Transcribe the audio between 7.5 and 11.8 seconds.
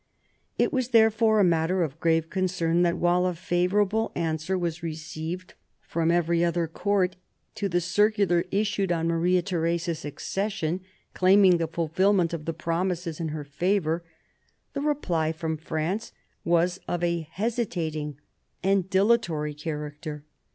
to the circular issued on Maria Theresa's accession claiming the